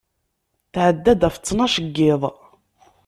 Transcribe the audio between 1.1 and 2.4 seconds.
ɣef ttnac n yiḍ